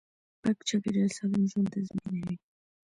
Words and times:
پاک 0.41 0.57
چاپیریال 0.67 1.09
سالم 1.17 1.43
ژوند 1.51 1.67
تضمینوي 1.73 2.35